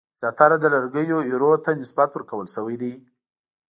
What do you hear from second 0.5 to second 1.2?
د لرګیو